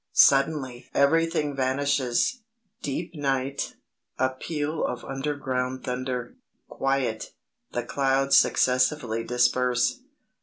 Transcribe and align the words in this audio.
Suddenly 0.13 0.89
everything 0.95 1.55
vanishes. 1.55 2.41
Deep 2.81 3.13
night; 3.13 3.75
a 4.17 4.29
peal 4.29 4.83
of 4.83 5.03
underground 5.05 5.83
thunder. 5.83 6.37
Quiet. 6.67 7.33
The 7.73 7.83
clouds 7.83 8.35
successively 8.35 9.23
disperse. 9.23 9.99